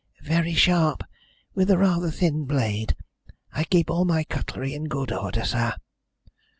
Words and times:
"Very 0.23 0.55
sharp, 0.55 1.03
with 1.53 1.69
a 1.69 1.77
rather 1.77 2.09
thin 2.09 2.45
blade. 2.45 2.95
I 3.51 3.63
keep 3.65 3.91
all 3.91 4.03
my 4.03 4.23
cutlery 4.23 4.73
in 4.73 4.85
good 4.85 5.11
order, 5.11 5.45
sir." 5.45 5.75